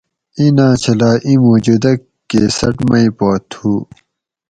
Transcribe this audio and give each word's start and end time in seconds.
ایناں 0.37 0.73
چھلائ 0.81 1.15
ایں 1.25 1.39
موجودہ 1.45 1.91
کیسٹ 2.29 2.75
مئ 2.89 3.07
پا 3.17 3.29
تھو 3.51 3.71